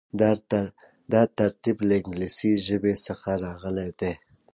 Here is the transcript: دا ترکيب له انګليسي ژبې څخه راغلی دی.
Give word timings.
دا 1.13 1.21
ترکيب 1.37 1.77
له 1.87 1.95
انګليسي 2.01 2.51
ژبې 2.67 2.93
څخه 3.05 3.29
راغلی 3.45 3.89
دی. 3.99 4.13